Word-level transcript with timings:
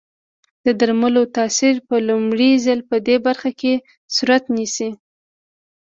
د 0.65 0.67
درملو 0.79 1.23
تاثیر 1.37 1.75
په 1.87 1.95
لومړي 2.07 2.51
ځل 2.65 2.79
پدې 2.89 3.15
برخه 3.25 3.51
کې 3.59 3.73
صورت 4.15 4.43
نیسي. 4.55 4.89